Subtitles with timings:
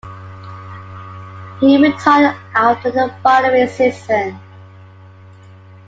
[1.59, 4.39] He retired after the following season.